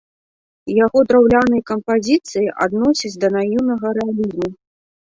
[0.85, 4.55] Яго драўляныя кампазіцыі адносяць да наіўнага рэалізму.